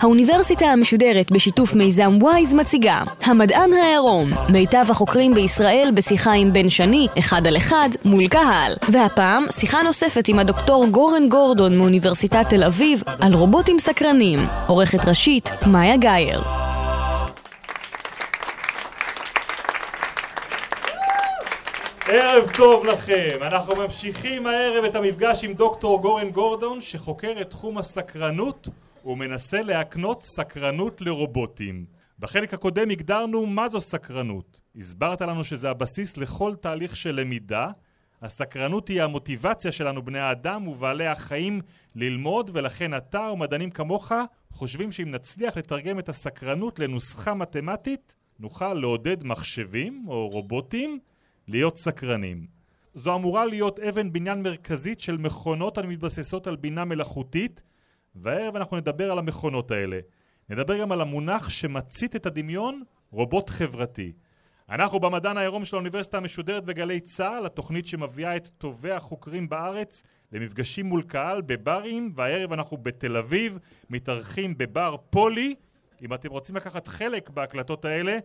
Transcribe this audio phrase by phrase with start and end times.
[0.00, 3.02] האוניברסיטה המשודרת בשיתוף מיזם וויז מציגה.
[3.24, 4.30] המדען העירום.
[4.52, 8.72] מיטב החוקרים בישראל בשיחה עם בן שני, אחד על אחד, מול קהל.
[8.88, 14.46] והפעם שיחה נוספת עם הדוקטור גורן גורדון מאוניברסיטת תל אביב על רובוטים סקרנים.
[14.66, 16.40] עורכת ראשית, מאיה גאייר.
[22.10, 27.78] ערב טוב לכם, אנחנו ממשיכים הערב את המפגש עם דוקטור גורן גורדון שחוקר את תחום
[27.78, 28.68] הסקרנות
[29.08, 31.86] ומנסה להקנות סקרנות לרובוטים.
[32.18, 34.60] בחלק הקודם הגדרנו מה זו סקרנות.
[34.76, 37.70] הסברת לנו שזה הבסיס לכל תהליך של למידה.
[38.22, 41.60] הסקרנות היא המוטיבציה שלנו בני האדם ובעלי החיים
[41.94, 44.12] ללמוד ולכן אתה ומדענים כמוך
[44.50, 50.98] חושבים שאם נצליח לתרגם את הסקרנות לנוסחה מתמטית נוכל לעודד מחשבים או רובוטים
[51.48, 52.46] להיות סקרנים.
[52.94, 57.62] זו אמורה להיות אבן בניין מרכזית של מכונות המתבססות על בינה מלאכותית
[58.14, 60.00] והערב אנחנו נדבר על המכונות האלה.
[60.50, 64.12] נדבר גם על המונח שמצית את הדמיון, רובוט חברתי.
[64.70, 70.86] אנחנו במדען העירום של האוניברסיטה המשודרת וגלי צה"ל, התוכנית שמביאה את טובי החוקרים בארץ למפגשים
[70.86, 73.58] מול קהל בברים, והערב אנחנו בתל אביב,
[73.90, 75.54] מתארחים בבר פולי.
[76.02, 78.18] אם אתם רוצים לקחת חלק בהקלטות האלה,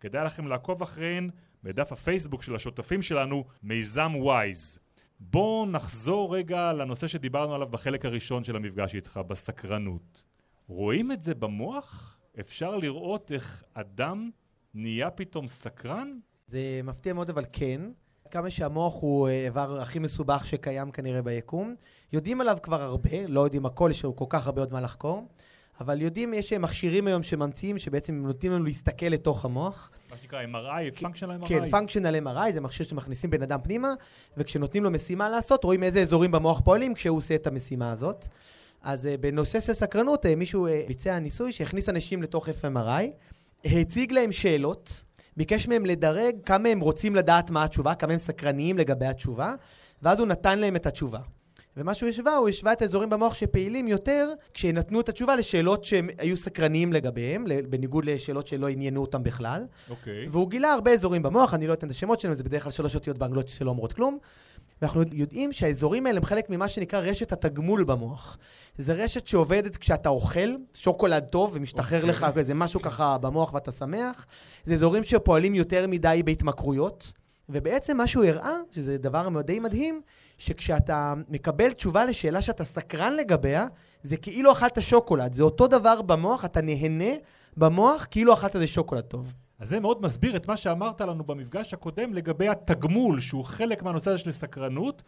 [0.00, 1.30] כדאי לכם לעקוב אחריהן
[1.64, 4.79] בדף הפייסבוק של השותפים שלנו, מיזם וויז.
[5.20, 10.24] בואו נחזור רגע לנושא שדיברנו עליו בחלק הראשון של המפגש איתך, בסקרנות.
[10.68, 12.18] רואים את זה במוח?
[12.40, 14.30] אפשר לראות איך אדם
[14.74, 16.18] נהיה פתאום סקרן?
[16.48, 17.80] זה מפתיע מאוד, אבל כן.
[18.30, 19.48] כמה שהמוח הוא אה,
[19.80, 21.74] הכי מסובך שקיים כנראה ביקום.
[22.12, 25.28] יודעים עליו כבר הרבה, לא יודעים הכל, יש כל כך הרבה עוד מה לחקור.
[25.80, 29.90] אבל יודעים, יש מכשירים היום שממציאים, שבעצם נותנים לנו להסתכל לתוך המוח.
[30.10, 31.48] מה שנקרא MRI, פונקשיונל MRI.
[31.48, 33.94] כן, פונקשיונל MRI, זה מכשיר שמכניסים בן אדם פנימה,
[34.36, 38.26] וכשנותנים לו משימה לעשות, רואים איזה אזורים במוח פועלים כשהוא עושה את המשימה הזאת.
[38.82, 43.04] אז uh, בנושא של סקרנות, uh, מישהו ביצע ניסוי שהכניס אנשים לתוך FMRI,
[43.64, 45.04] הציג להם שאלות,
[45.36, 49.54] ביקש מהם לדרג כמה הם רוצים לדעת מה התשובה, כמה הם סקרניים לגבי התשובה,
[50.02, 51.20] ואז הוא נתן להם את התשובה.
[51.76, 56.08] ומה שהוא השווה, הוא השווה את האזורים במוח שפעילים יותר כשנתנו את התשובה לשאלות שהם
[56.18, 59.66] היו סקרניים לגביהם, בניגוד לשאלות שלא עניינו אותם בכלל.
[59.90, 60.28] אוקיי.
[60.28, 62.94] והוא גילה הרבה אזורים במוח, אני לא אתן את השמות שלהם, זה בדרך כלל שלוש
[62.94, 64.18] אותיות באנגלית שלא אומרות כלום.
[64.82, 68.38] ואנחנו יודעים שהאזורים האלה הם חלק ממה שנקרא רשת התגמול במוח.
[68.78, 72.06] זה רשת שעובדת כשאתה אוכל, שוקולד טוב ומשתחרר okay.
[72.06, 72.84] לך איזה משהו okay.
[72.84, 74.26] ככה במוח ואתה שמח.
[74.64, 77.12] זה אזורים שפועלים יותר מדי בהתמכרויות.
[77.52, 80.00] ובעצם מה שהוא הראה, שזה דבר די מדהים,
[80.38, 83.66] שכשאתה מקבל תשובה לשאלה שאתה סקרן לגביה,
[84.02, 85.32] זה כאילו אכלת שוקולד.
[85.32, 87.14] זה אותו דבר במוח, אתה נהנה
[87.56, 89.34] במוח כאילו אכלת איזה שוקולד טוב.
[89.58, 94.10] אז זה מאוד מסביר את מה שאמרת לנו במפגש הקודם לגבי התגמול, שהוא חלק מהנושא
[94.10, 95.02] הזה של סקרנות,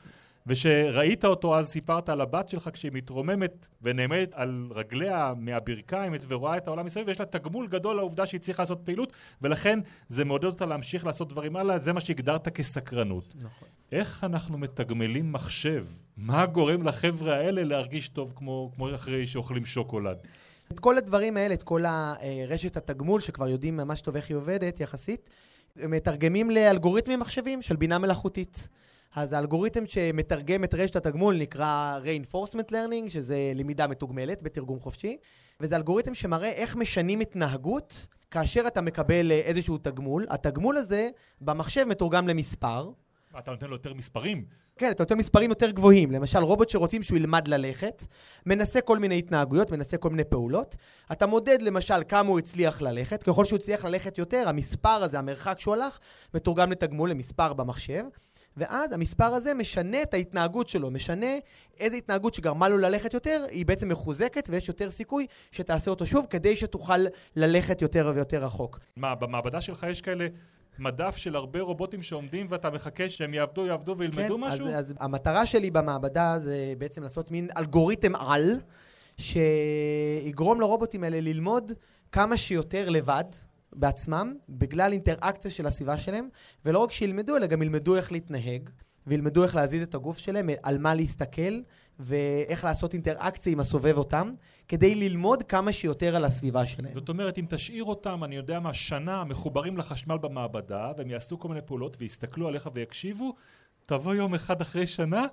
[0.47, 6.67] ושראית אותו אז סיפרת על הבת שלך כשהיא מתרוממת ונעמדת על רגליה מהברכיים ורואה את
[6.67, 10.67] העולם מסביב ויש לה תגמול גדול לעובדה שהיא צריכה לעשות פעילות ולכן זה מעודד אותה
[10.67, 13.35] להמשיך לעשות דברים הלאה זה מה שהגדרת כסקרנות.
[13.35, 13.69] נכון.
[13.93, 15.85] איך אנחנו מתגמלים מחשב?
[16.17, 20.17] מה גורם לחבר'ה האלה להרגיש טוב כמו, כמו אחרי שאוכלים שוקולד?
[20.73, 24.81] את כל הדברים האלה, את כל הרשת התגמול שכבר יודעים ממש טוב איך היא עובדת
[24.81, 25.31] יחסית,
[25.77, 28.69] מתרגמים לאלגוריתמים מחשבים של בינה מלאכותית.
[29.15, 35.17] אז האלגוריתם שמתרגם את רשת התגמול נקרא reinforcement learning, שזה למידה מתוגמלת בתרגום חופשי,
[35.61, 40.27] וזה אלגוריתם שמראה איך משנים התנהגות כאשר אתה מקבל איזשהו תגמול.
[40.31, 41.09] התגמול הזה
[41.41, 42.91] במחשב מתורגם למספר.
[43.39, 44.45] אתה נותן לו יותר מספרים?
[44.77, 46.11] כן, אתה נותן מספרים יותר גבוהים.
[46.11, 48.05] למשל, רובוט שרוצים שהוא ילמד ללכת,
[48.47, 50.77] מנסה כל מיני התנהגויות, מנסה כל מיני פעולות.
[51.13, 53.23] אתה מודד למשל כמה הוא הצליח ללכת.
[53.23, 55.99] ככל שהוא הצליח ללכת יותר, המספר הזה, המרחק שהוא הלך,
[56.35, 58.05] מתורגם לתגמול למספר במחשב.
[58.57, 61.27] ואז המספר הזה משנה את ההתנהגות שלו, משנה
[61.81, 66.27] איזה התנהגות שגרמה לו ללכת יותר, היא בעצם מחוזקת ויש יותר סיכוי שתעשה אותו שוב,
[66.31, 67.07] כדי שתוכל
[67.37, 68.81] ללכת יותר ויותר רחוק.
[68.97, 70.27] מה, במעבדה שלך יש כאלה
[70.79, 74.67] מדף של הרבה רובוטים שעומדים ואתה מחכה שהם יעבדו, יעבדו וילמדו כן, משהו?
[74.67, 78.61] אז, אז המטרה שלי במעבדה זה בעצם לעשות מין אלגוריתם על,
[79.19, 81.73] שיגרום לרובוטים האלה ללמוד
[82.13, 83.25] כמה שיותר לבד,
[83.73, 86.29] בעצמם, בגלל אינטראקציה של הסביבה שלהם,
[86.65, 88.71] ולא רק שילמדו, אלא גם ילמדו איך להתנהג,
[89.07, 91.61] וילמדו איך להזיז את הגוף שלהם, על מה להסתכל,
[91.99, 94.31] ואיך לעשות אינטראקציה עם הסובב אותם,
[94.69, 96.95] כדי ללמוד כמה שיותר על הסביבה שלהם.
[96.95, 101.49] זאת אומרת, אם תשאיר אותם, אני יודע מה, שנה מחוברים לחשמל במעבדה, והם יעשו כל
[101.49, 103.35] מיני פעולות, ויסתכלו עליך ויקשיבו,
[103.87, 105.27] תבוא יום אחד אחרי שנה,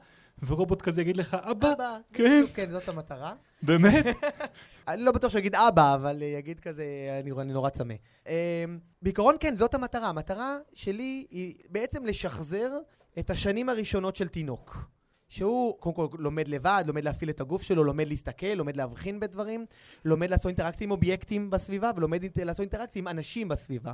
[0.48, 2.46] ורובוט כזה יגיד לך, אבא, אבא, כן.
[2.54, 3.34] כן, זאת המטרה.
[3.64, 4.06] באמת?
[4.88, 6.84] אני לא בטוח שהוא יגיד אבא, אבל יגיד כזה,
[7.24, 7.94] אני, אני נורא צמא.
[8.28, 8.66] אה,
[9.02, 10.10] בעיקרון כן, זאת המטרה.
[10.10, 12.72] המטרה שלי היא בעצם לשחזר
[13.20, 14.90] את השנים הראשונות של תינוק.
[15.30, 19.66] שהוא קודם כל לומד לבד, לומד להפעיל את הגוף שלו, לומד להסתכל, לומד להבחין בדברים,
[20.06, 23.94] לומד לעשות אינטראקציה עם אובייקטים בסביבה, ולומד לעשות אינטראקציה עם אנשים בסביבה.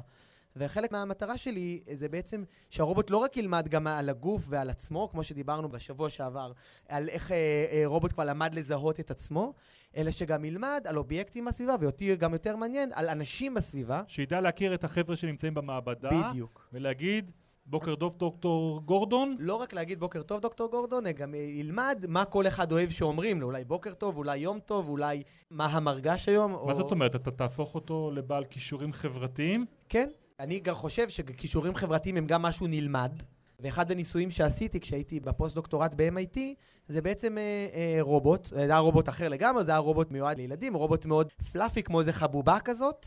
[0.56, 5.24] וחלק מהמטרה שלי זה בעצם שהרובוט לא רק ילמד גם על הגוף ועל עצמו, כמו
[5.24, 6.52] שדיברנו בשבוע שעבר,
[6.90, 9.54] על איך אה, אה, רובוט כבר למד לזהות את עצמו,
[9.98, 14.02] אלא שגם ילמד על אובייקטים בסביבה, ואותי גם יותר מעניין, על אנשים בסביבה.
[14.08, 16.70] שידע להכיר את החבר'ה שנמצאים במעבדה, בדיוק.
[16.74, 17.32] ולהגיד,
[17.66, 22.26] בוקר טוב דוקטור גורדון, לא רק להגיד בוקר טוב, דוקטור גורדון, גם אה, ילמד מה
[22.26, 26.52] כל אחד אוהב שאומרים לו, אולי בוקר טוב, אולי יום טוב, אולי מה המרגש היום.
[26.52, 26.74] מה או...
[26.74, 29.66] זאת אומרת, אתה תהפוך אותו לבעל כישורים חברתיים?
[29.90, 30.10] כן.
[30.40, 33.12] אני גם חושב שכישורים חברתיים הם גם משהו נלמד.
[33.60, 36.40] ואחד הניסויים שעשיתי כשהייתי בפוסט-דוקטורט ב-MIT,
[36.88, 37.42] זה בעצם אה,
[37.74, 41.84] אה, רובוט, זה היה רובוט אחר לגמרי, זה היה רובוט מיועד לילדים, רובוט מאוד fluffy,
[41.84, 43.06] כמו איזה חבובה כזאת,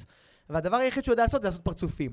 [0.51, 2.11] והדבר היחיד שהוא יודע לעשות זה לעשות פרצופים.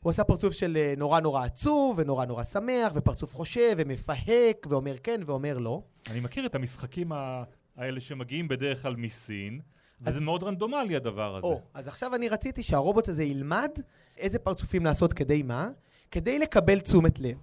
[0.00, 4.96] הוא עושה פרצוף של אה, נורא נורא עצוב, ונורא נורא שמח, ופרצוף חושב, ומפהק, ואומר
[5.02, 5.82] כן, ואומר לא.
[6.10, 7.42] אני מכיר את המשחקים ה-
[7.76, 9.60] האלה שמגיעים בדרך כלל מסין,
[10.04, 11.46] וזה מאוד רנדומלי הדבר הזה.
[11.46, 13.70] או, אז עכשיו אני רציתי שהרובוט הזה ילמד
[14.16, 15.68] איזה פרצופים לעשות כדי מה?
[16.10, 17.36] כדי לקבל תשומת לב.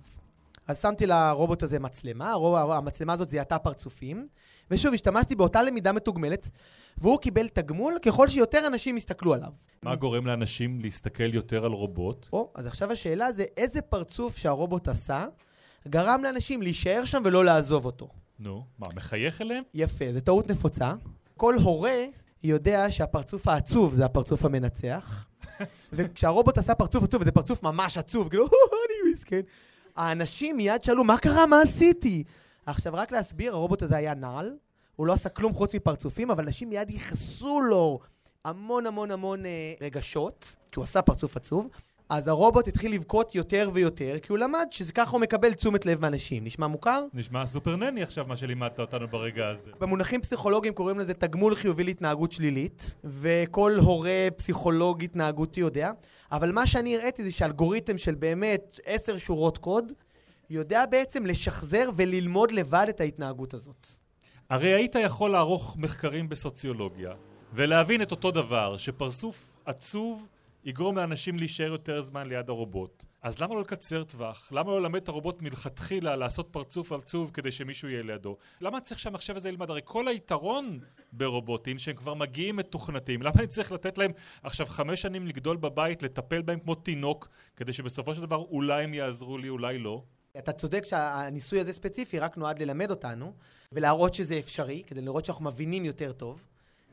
[0.68, 4.28] אז שמתי לרובוט הזה מצלמה, הרוב, המצלמה הזאת זיהתה פרצופים,
[4.72, 6.50] ושוב, השתמשתי באותה למידה מתוגמלת,
[6.98, 9.52] והוא קיבל תגמול ככל שיותר אנשים יסתכלו עליו.
[9.84, 12.28] מה גורם לאנשים להסתכל יותר על רובוט?
[12.34, 15.25] או, אז עכשיו השאלה זה איזה פרצוף שהרובוט עשה,
[15.88, 18.10] גרם לאנשים להישאר שם ולא לעזוב אותו.
[18.40, 19.63] נו, מה, מחייך אליהם?
[19.74, 20.94] יפה, זו טעות נפוצה.
[21.38, 22.06] כל הורה
[22.43, 25.25] יודע שהפרצוף העצוב זה הפרצוף המנצח,
[25.93, 29.41] וכשהרובוט עשה פרצוף עצוב, וזה פרצוף ממש עצוב, כאילו, אני מסכן,
[29.95, 32.23] האנשים מיד שאלו, מה קרה, מה עשיתי?
[32.65, 34.53] עכשיו, רק להסביר, הרובוט הזה היה נעל,
[34.95, 37.99] הוא לא עשה כלום חוץ מפרצופים, אבל אנשים מיד ייחסו לו
[38.45, 41.67] המון המון המון אה, רגשות, כי הוא עשה פרצוף עצוב.
[42.12, 46.44] אז הרובוט התחיל לבכות יותר ויותר, כי הוא למד שככה הוא מקבל תשומת לב מאנשים.
[46.44, 47.06] נשמע מוכר?
[47.13, 49.72] נשמע סופר נני עכשיו מה שלימדת אותנו ברגע הזה.
[49.80, 55.92] במונחים פסיכולוגיים קוראים לזה תגמול חיובי להתנהגות שלילית, וכל הורה פסיכולוג התנהגותי יודע,
[56.31, 59.94] אבל מה שאני הראיתי זה שאלגוריתם של באמת עשר שורות קוד,
[60.50, 63.88] יודע בעצם לשחזר וללמוד לבד את ההתנהגות הזאת.
[64.50, 67.12] הרי היית יכול לערוך מחקרים בסוציולוגיה,
[67.54, 70.28] ולהבין את אותו דבר, שפרצוף עצוב
[70.63, 73.06] יגרום לאנשים להישאר יותר זמן ליד הרובוט.
[73.22, 74.52] אז למה לא לקצר טווח?
[74.52, 78.38] למה לא ללמד את הרובוט מלכתחילה לעשות פרצוף עצוב כדי שמישהו יהיה לידו?
[78.62, 79.69] למה צריך שהמחשב הזה ילמד?
[79.69, 80.80] הרי כל היתרון
[81.13, 84.12] ברובוטים שהם כבר מגיעים מתוכנתים, למה אני צריך לתת להם
[84.44, 88.94] עכשיו חמש שנים לגדול בבית, לטפל בהם כמו תינוק, כדי שבסופו של דבר אולי הם
[88.94, 90.04] יעזרו לי, אולי לא?
[90.38, 93.34] אתה צודק שהניסוי הזה ספציפי רק נועד ללמד אותנו,
[93.72, 96.44] ולהראות שזה אפשרי, כדי לראות שאנחנו מבינים יותר טוב.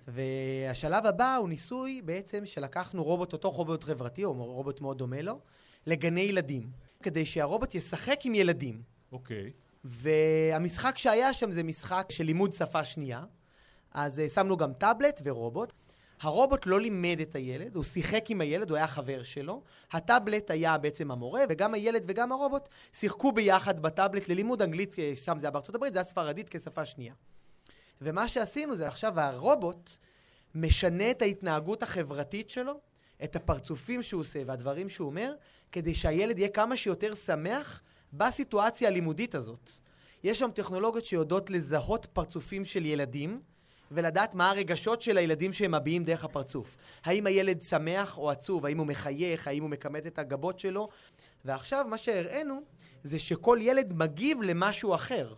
[0.08, 5.40] והשלב הבא הוא ניסוי בעצם שלקחנו רובוט, אותו רובוט חברתי, או רובוט מאוד דומה לו,
[5.87, 6.70] לגני ילדים,
[7.02, 8.82] כדי שהרובוט ישחק עם ילדים.
[9.12, 9.52] אוקיי.
[9.84, 13.25] והמשחק שהיה שם זה משחק של לימוד שפה שנייה.
[13.93, 15.72] אז uh, שמנו גם טאבלט ורובוט.
[16.20, 19.62] הרובוט לא לימד את הילד, הוא שיחק עם הילד, הוא היה חבר שלו.
[19.93, 25.38] הטאבלט היה בעצם המורה, וגם הילד וגם הרובוט שיחקו ביחד בטאבלט ללימוד אנגלית, אה, שם
[25.38, 27.14] זה היה בארצות הברית, זה היה ספרדית כשפה שנייה.
[28.02, 29.90] ומה שעשינו זה עכשיו הרובוט
[30.55, 32.81] משנה את ההתנהגות החברתית שלו,
[33.24, 35.32] את הפרצופים שהוא עושה והדברים שהוא אומר,
[35.72, 39.70] כדי שהילד יהיה כמה שיותר שמח בסיטואציה הלימודית הזאת.
[40.24, 43.40] יש שם טכנולוגיות שיודעות לזהות פרצופים של ילדים,
[43.90, 46.76] ולדעת מה הרגשות של הילדים שהם מביעים דרך הפרצוף.
[47.05, 50.88] האם הילד שמח או עצוב, האם הוא מחייך, האם הוא מקמט את הגבות שלו.
[51.44, 52.62] ועכשיו מה שהראינו
[53.05, 55.34] זה שכל ילד מגיב למשהו אחר.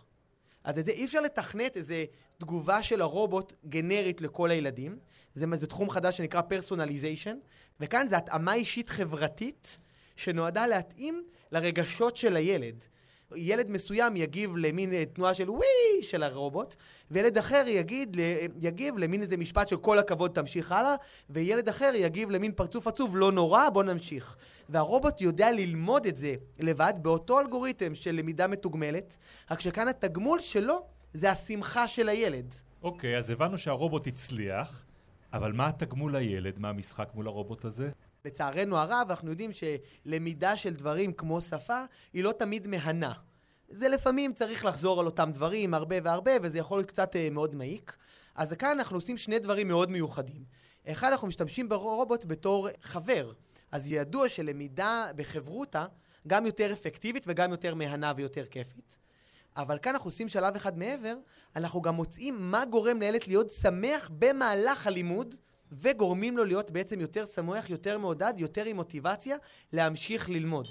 [0.63, 2.05] אז את זה אי אפשר לתכנת איזה
[2.37, 4.97] תגובה של הרובוט גנרית לכל הילדים.
[5.35, 7.37] זה, זה תחום חדש שנקרא personalization,
[7.79, 9.79] וכאן זה התאמה אישית חברתית
[10.15, 12.85] שנועדה להתאים לרגשות של הילד.
[13.35, 16.75] ילד מסוים יגיב למין אה, תנועה של וואי של הרובוט,
[17.11, 18.17] וילד אחר יגיד,
[18.61, 20.95] יגיב למין איזה משפט של כל הכבוד תמשיך הלאה,
[21.29, 24.35] וילד אחר יגיב למין פרצוף עצוב לא נורא בוא נמשיך.
[24.69, 29.17] והרובוט יודע ללמוד את זה לבד באותו אלגוריתם של למידה מתוגמלת,
[29.51, 30.75] רק שכאן התגמול שלו
[31.13, 32.55] זה השמחה של הילד.
[32.83, 34.85] אוקיי, אז הבנו שהרובוט הצליח,
[35.33, 37.89] אבל מה התגמול לילד מהמשחק מול הרובוט הזה?
[38.25, 43.13] לצערנו הרב, אנחנו יודעים שלמידה של דברים כמו שפה, היא לא תמיד מהנה.
[43.69, 47.55] זה לפעמים צריך לחזור על אותם דברים הרבה והרבה, וזה יכול להיות קצת אה, מאוד
[47.55, 47.97] מעיק.
[48.35, 50.43] אז כאן אנחנו עושים שני דברים מאוד מיוחדים.
[50.87, 53.31] אחד, אנחנו משתמשים ברובוט בתור חבר.
[53.71, 55.85] אז ידוע שלמידה בחברותה
[56.27, 58.97] גם יותר אפקטיבית וגם יותר מהנה ויותר כיפית.
[59.55, 61.15] אבל כאן אנחנו עושים שלב אחד מעבר,
[61.55, 65.35] אנחנו גם מוצאים מה גורם לילד להיות שמח במהלך הלימוד,
[65.71, 69.37] וגורמים לו להיות בעצם יותר שמח, יותר מעודד, יותר עם מוטיבציה
[69.73, 70.67] להמשיך ללמוד.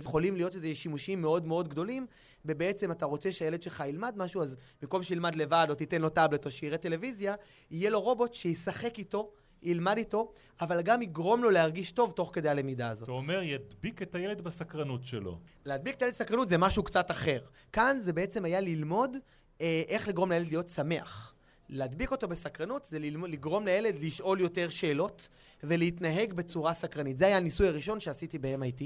[0.00, 2.06] יכולים להיות איזה שימושים מאוד מאוד גדולים,
[2.44, 6.44] ובעצם אתה רוצה שהילד שלך ילמד משהו, אז במקום שילמד לבד, או תיתן לו טאבלט,
[6.46, 7.34] או שיראה טלוויזיה,
[7.70, 9.30] יהיה לו רובוט שישחק איתו,
[9.62, 13.04] ילמד איתו, אבל גם יגרום לו להרגיש טוב תוך כדי הלמידה הזאת.
[13.04, 15.38] אתה אומר, ידביק את הילד בסקרנות שלו.
[15.64, 17.38] להדביק את הילד סקרנות זה משהו קצת אחר.
[17.72, 19.16] כאן זה בעצם היה ללמוד
[19.60, 21.34] אה, איך לגרום לילד להיות שמח.
[21.68, 25.28] להדביק אותו בסקרנות זה לגרום לילד לשאול יותר שאלות
[25.62, 27.18] ולהתנהג בצורה סקרנית.
[27.18, 28.84] זה היה הניסוי הראשון שעשיתי ב-MIT.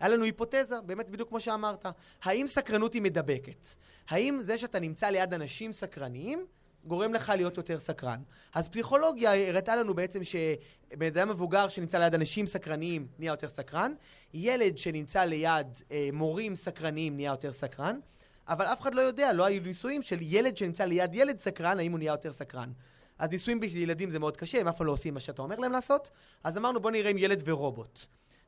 [0.00, 1.86] היה לנו היפותזה, באמת בדיוק כמו שאמרת.
[2.22, 3.66] האם סקרנות היא מדבקת?
[4.08, 6.46] האם זה שאתה נמצא ליד אנשים סקרניים
[6.86, 8.22] גורם לך להיות יותר סקרן.
[8.54, 13.92] אז פסיכולוגיה הראתה לנו בעצם שבן אדם מבוגר שנמצא ליד אנשים סקרניים נהיה יותר סקרן,
[14.34, 17.98] ילד שנמצא ליד אה, מורים סקרניים נהיה יותר סקרן,
[18.48, 21.92] אבל אף אחד לא יודע, לא היו ניסויים של ילד שנמצא ליד ילד סקרן, האם
[21.92, 22.72] הוא נהיה יותר סקרן.
[23.18, 25.72] אז ניסויים בילדים זה מאוד קשה, הם אף פעם לא עושים מה שאתה אומר להם
[25.72, 26.10] לעשות,
[26.44, 28.00] אז אמרנו בוא נראה עם ילד ורובוט.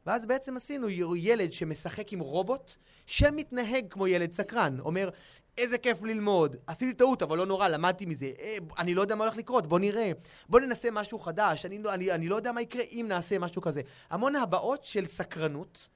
[0.06, 2.72] ואז בעצם עשינו ילד שמשחק עם רובוט
[3.06, 4.80] שמתנהג כמו ילד סקרן.
[4.80, 5.10] אומר,
[5.58, 8.30] איזה כיף ללמוד, עשיתי טעות, אבל לא נורא, למדתי מזה.
[8.40, 10.12] אה, אני לא יודע מה הולך לקרות, בוא נראה.
[10.48, 13.62] בוא ננסה משהו חדש, אני, לא, אני, אני לא יודע מה יקרה אם נעשה משהו
[13.62, 13.80] כזה.
[14.10, 15.88] המון הבעות של סקרנות.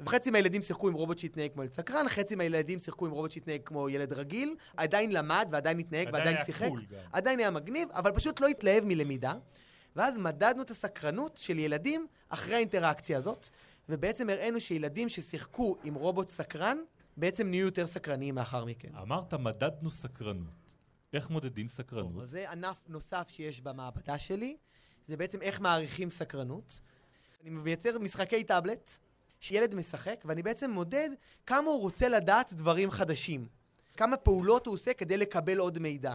[0.00, 3.60] וחצי מהילדים שיחקו עם רובוט שהתנהג כמו ילד סקרן, חצי מהילדים שיחקו עם רובוט שהתנהג
[3.64, 6.68] כמו ילד רגיל, עדיין למד ועדיין התנהג ועדיין שיחק.
[6.68, 6.82] קול
[7.12, 9.34] עדיין היה מגניב, אבל פשוט לא התלהב מלמידה.
[9.96, 13.48] ואז מדדנו את הסקרנות של ילדים אחרי האינטראקציה הזאת,
[13.88, 16.78] ובעצם הראינו שילדים ששיחקו עם רובוט סקרן,
[17.16, 18.88] בעצם נהיו יותר סקרניים לאחר מכן.
[19.02, 20.76] אמרת מדדנו סקרנות.
[21.12, 22.12] איך מודדים סקרנות?
[22.12, 24.56] טוב, זה ענף נוסף שיש במעבדה שלי,
[25.08, 26.80] זה בעצם איך מעריכים סקרנות.
[27.42, 28.98] אני מייצר משחקי טאבלט,
[29.44, 31.10] שילד משחק, ואני בעצם מודד
[31.46, 33.46] כמה הוא רוצה לדעת דברים חדשים.
[33.96, 36.14] כמה פעולות הוא עושה כדי לקבל עוד מידע.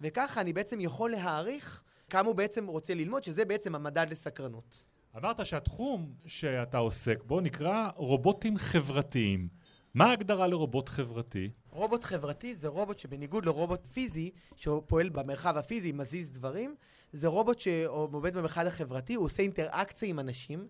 [0.00, 4.84] וככה אני בעצם יכול להעריך כמה הוא בעצם רוצה ללמוד, שזה בעצם המדד לסקרנות.
[5.16, 9.48] אמרת שהתחום שאתה עוסק בו נקרא רובוטים חברתיים.
[9.94, 11.50] מה ההגדרה לרובוט חברתי?
[11.70, 16.74] רובוט חברתי זה רובוט שבניגוד לרובוט פיזי, שפועל במרחב הפיזי, מזיז דברים,
[17.12, 20.68] זה רובוט שעובד במרחב החברתי, הוא עושה אינטראקציה עם אנשים.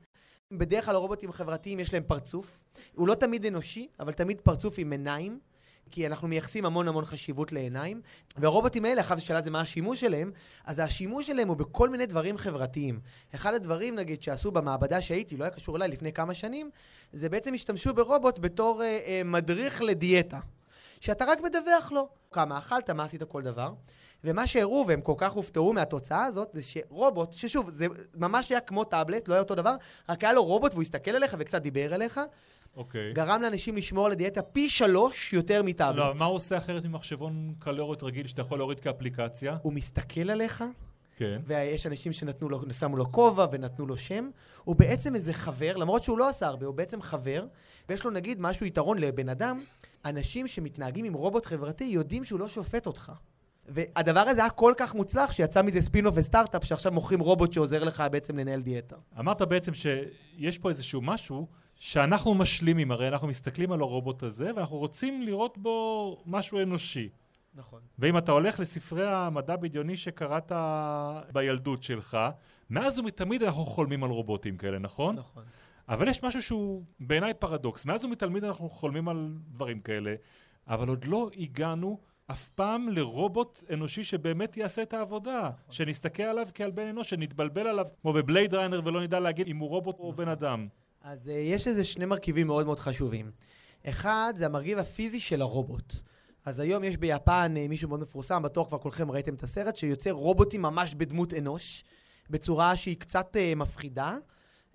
[0.52, 2.64] בדרך כלל הרובוטים החברתיים יש להם פרצוף.
[2.94, 5.38] הוא לא תמיד אנושי, אבל תמיד פרצוף עם עיניים.
[5.90, 8.00] כי אנחנו מייחסים המון המון חשיבות לעיניים,
[8.36, 10.32] והרובוטים האלה, אחת השאלה זה מה השימוש שלהם,
[10.64, 13.00] אז השימוש שלהם הוא בכל מיני דברים חברתיים.
[13.34, 16.70] אחד הדברים, נגיד, שעשו במעבדה שהייתי, לא היה קשור אליי לפני כמה שנים,
[17.12, 20.38] זה בעצם השתמשו ברובוט בתור אה, אה, מדריך לדיאטה.
[21.00, 23.72] שאתה רק מדווח לו כמה אכלת, מה עשית כל דבר.
[24.24, 28.84] ומה שהראו, והם כל כך הופתעו מהתוצאה הזאת, זה שרובוט, ששוב, זה ממש היה כמו
[28.84, 29.74] טאבלט, לא היה אותו דבר,
[30.08, 32.20] רק היה לו רובוט והוא הסתכל עליך וקצת דיבר אליך,
[32.76, 33.12] אוקיי.
[33.12, 35.98] גרם לאנשים לשמור על הדיאטה פי שלוש יותר מטאבלט.
[35.98, 39.56] לא, מה הוא עושה אחרת ממחשבון קלוריות רגיל שאתה יכול להוריד כאפליקציה?
[39.62, 40.64] הוא מסתכל עליך,
[41.16, 41.40] כן.
[41.44, 44.30] ויש אנשים שנתנו לו, שמו לו כובע ונתנו לו שם.
[44.64, 47.46] הוא בעצם איזה חבר, למרות שהוא לא עשה הרבה, הוא בעצם חבר,
[47.88, 49.60] ויש לו נגיד משהו יתרון לבן אדם,
[50.04, 53.12] אנשים שמתנהגים עם רובוט חברתי יודעים שהוא לא שופט אותך.
[53.66, 58.04] והדבר הזה היה כל כך מוצלח שיצא מזה ספינוף וסטארט-אפ שעכשיו מוכרים רובוט שעוזר לך
[58.10, 58.96] בעצם לנהל דיאטה.
[59.18, 64.76] אמרת בעצם שיש פה איזשהו משהו שאנחנו משלימים, הרי אנחנו מסתכלים על הרובוט הזה ואנחנו
[64.76, 67.08] רוצים לראות בו משהו אנושי.
[67.54, 67.80] נכון.
[67.98, 70.52] ואם אתה הולך לספרי המדע בדיוני שקראת
[71.32, 72.18] בילדות שלך,
[72.70, 75.16] מאז ומתמיד אנחנו חולמים על רובוטים כאלה, נכון?
[75.16, 75.44] נכון.
[75.90, 77.84] אבל יש משהו שהוא בעיניי פרדוקס.
[77.84, 80.14] מאז ומתמיד אנחנו חולמים על דברים כאלה,
[80.68, 85.40] אבל עוד לא הגענו אף פעם לרובוט אנושי שבאמת יעשה את העבודה.
[85.40, 85.72] נכון.
[85.72, 89.68] שנסתכל עליו כעל בן אנוש, שנתבלבל עליו כמו בבלייד ריינר ולא נדע להגיד אם הוא
[89.68, 90.06] רובוט נכון.
[90.06, 90.68] או בן אדם.
[91.02, 93.30] אז uh, יש איזה שני מרכיבים מאוד מאוד חשובים.
[93.86, 95.94] אחד, זה המרכיב הפיזי של הרובוט.
[96.44, 100.10] אז היום יש ביפן uh, מישהו מאוד מפורסם, בטוח כבר כולכם ראיתם את הסרט, שיוצר
[100.10, 101.84] רובוטים ממש בדמות אנוש,
[102.30, 104.16] בצורה שהיא קצת uh, מפחידה,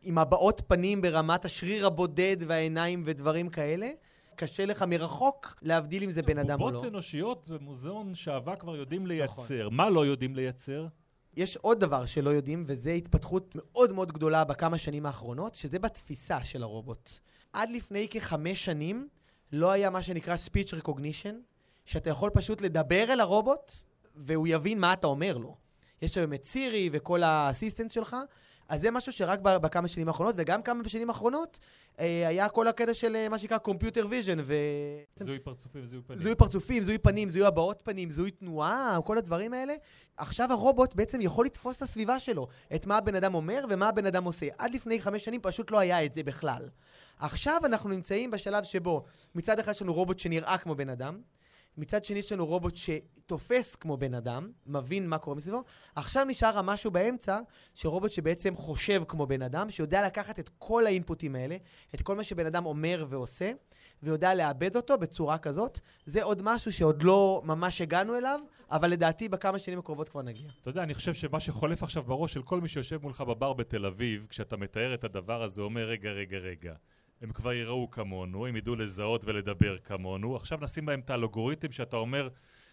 [0.06, 3.90] עם הבעות פנים ברמת השריר הבודד והעיניים ודברים כאלה.
[4.36, 6.72] קשה לך מרחוק להבדיל אם זה בן אדם או לא.
[6.72, 9.34] בובות אנושיות במוזיאון שעבה כבר יודעים לייצר.
[9.34, 9.76] נכון.
[9.76, 10.88] מה לא יודעים לייצר?
[11.38, 16.44] יש עוד דבר שלא יודעים, וזה התפתחות מאוד מאוד גדולה בכמה שנים האחרונות, שזה בתפיסה
[16.44, 17.12] של הרובוט.
[17.54, 19.08] עד לפני כחמש שנים
[19.52, 21.36] לא היה מה שנקרא speech recognition,
[21.86, 23.72] שאתה יכול פשוט לדבר אל הרובוט,
[24.16, 25.56] והוא יבין מה אתה אומר לו.
[26.02, 28.16] יש היום את סירי וכל האסיסטנט שלך,
[28.70, 31.60] אז זה משהו שרק בכמה שנים האחרונות, וגם כמה בשנים האחרונות,
[32.00, 34.54] אה, היה כל הקטע של אה, מה שנקרא Computer Vision, ו...
[35.20, 36.20] זיהוי פרצופים וזיהוי פנים.
[36.20, 39.74] זיהוי פרצופים, זיהוי פנים, זיהוי הבעות פנים, זיהוי תנועה, כל הדברים האלה.
[40.18, 44.06] עכשיו הרובוט בעצם יכול לתפוס את הסביבה שלו, את מה הבן אדם אומר ומה הבן
[44.06, 44.48] אדם עושה.
[44.58, 46.70] עד לפני חמש שנים פשוט לא היה את זה בכלל.
[47.20, 49.04] עכשיו אנחנו נמצאים בשלב שבו
[49.36, 51.22] מצד אחד יש לנו רובוט שנראה כמו בן אדם,
[51.78, 55.64] מצד שני יש לנו רובוט שתופס כמו בן אדם, מבין מה קורה מסביבו.
[55.96, 57.40] עכשיו נשאר המשהו באמצע,
[57.74, 61.58] שרובוט שבעצם חושב כמו בן אדם, שיודע לקחת את כל האינפוטים האלה,
[61.96, 63.52] את כל מה שבן אדם אומר ועושה,
[64.04, 65.80] ויודע לאבד אותו בצורה כזאת.
[66.06, 68.40] זה עוד משהו שעוד לא ממש הגענו אליו,
[68.72, 70.50] אבל לדעתי בכמה שנים הקרובות כבר נגיע.
[70.62, 73.86] אתה יודע, אני חושב שמה שחולף עכשיו בראש של כל מי שיושב מולך בבר בתל
[73.86, 76.74] אביב, כשאתה מתאר את הדבר הזה, אומר, רגע, רגע, רגע.
[77.26, 80.36] הם כבר יראו כמונו, הם ידעו לזהות ולדבר כמונו.
[80.36, 82.30] עכשיו נשים להם את האלגוריתם שאתה אומר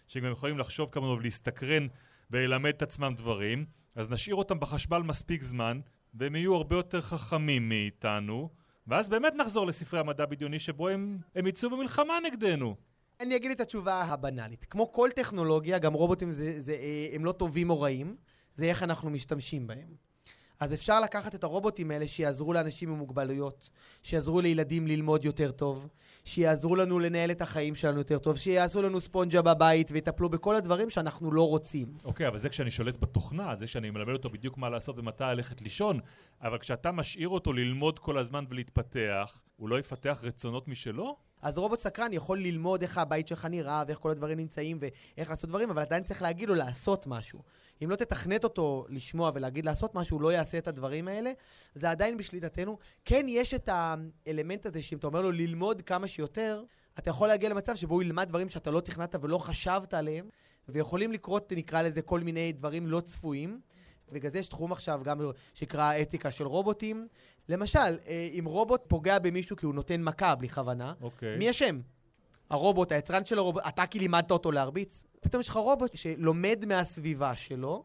[0.07, 1.87] שהם יכולים לחשוב כמונו ולהסתקרן
[2.31, 3.65] וללמד את עצמם דברים.
[3.95, 5.79] אז נשאיר אותם בחשמל מספיק זמן,
[6.13, 8.49] והם יהיו הרבה יותר חכמים מאיתנו,
[8.87, 12.75] ואז באמת נחזור לספרי המדע בדיוני שבו הם, הם יצאו במלחמה נגדנו.
[13.19, 14.65] אני אגיד את התשובה הבנאלית.
[14.65, 18.15] כמו כל טכנולוגיה, גם רובוטים זה, זה, אה, הם לא טובים או רעים,
[18.55, 20.12] זה איך אנחנו משתמשים בהם.
[20.59, 23.69] אז אפשר לקחת את הרובוטים האלה שיעזרו לאנשים עם מוגבלויות,
[24.03, 25.87] שיעזרו לילדים ללמוד יותר טוב,
[26.25, 30.89] שיעזרו לנו לנהל את החיים שלנו יותר טוב, שיעשו לנו ספונג'ה בבית ויטפלו בכל הדברים
[30.89, 31.87] שאנחנו לא רוצים.
[32.03, 35.23] אוקיי, okay, אבל זה כשאני שולט בתוכנה, זה שאני מלמד אותו בדיוק מה לעשות ומתי
[35.23, 35.99] ללכת לישון,
[36.41, 41.15] אבל כשאתה משאיר אותו ללמוד כל הזמן ולהתפתח, הוא לא יפתח רצונות משלו?
[41.43, 45.49] אז רובוט סקרן יכול ללמוד איך הבית שלך נראה ואיך כל הדברים נמצאים ואיך לעשות
[45.49, 47.39] דברים, אבל עדיין צריך להגיד לו לעשות משהו.
[47.83, 51.31] אם לא תתכנת אותו לשמוע ולהגיד לעשות משהו, הוא לא יעשה את הדברים האלה.
[51.75, 52.77] זה עדיין בשליטתנו.
[53.05, 56.63] כן, יש את האלמנט הזה שאם אתה אומר לו ללמוד כמה שיותר,
[56.99, 60.29] אתה יכול להגיע למצב שבו הוא ילמד דברים שאתה לא תכננת ולא חשבת עליהם,
[60.69, 63.59] ויכולים לקרות, נקרא לזה, כל מיני דברים לא צפויים.
[64.13, 65.21] בגלל זה יש תחום עכשיו גם
[65.53, 67.07] שנקרא אתיקה של רובוטים.
[67.49, 71.03] למשל, אה, אם רובוט פוגע במישהו כי הוא נותן מכה בלי כוונה, okay.
[71.03, 71.37] אוקיי.
[71.37, 71.79] מי אשם?
[72.49, 75.05] הרובוט, היצרן של הרובוט, אתה כי לימדת אותו להרביץ?
[75.21, 77.83] פתאום יש לך רובוט שלומד מהסביבה שלו,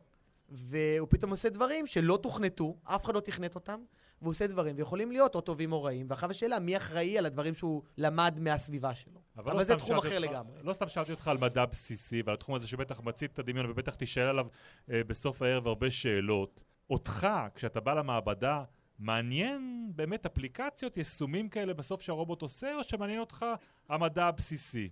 [0.48, 3.80] והוא פתאום עושה דברים שלא תוכנתו, אף אחד לא תכנת אותם,
[4.22, 7.54] והוא עושה דברים, ויכולים להיות או טובים או רעים, ואחר השאלה, מי אחראי על הדברים
[7.54, 9.20] שהוא למד מהסביבה שלו.
[9.36, 10.58] אבל, אבל לא זה תחום אחר אותך, לגמרי.
[10.62, 13.94] לא סתם שאלתי אותך על מדע בסיסי, ועל התחום הזה שבטח מצית את הדמיון, ובטח
[13.94, 14.46] תישאל עליו
[14.90, 16.62] אה, בסוף הערב הרבה שאלות.
[16.90, 18.64] אותך, כשאתה בא למעבדה,
[18.98, 23.46] מעניין באמת אפליקציות, יישומים כאלה בסוף שהרובוט עושה, או שמעניין אותך
[23.88, 24.88] המדע הבסיסי?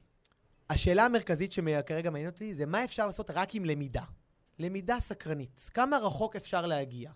[0.70, 4.02] השאלה המרכזית שכרגע מעניין אותי זה מה אפשר לעשות רק עם למידה.
[4.58, 5.70] למידה סקרנית.
[5.74, 7.10] כמה רחוק אפשר להגיע?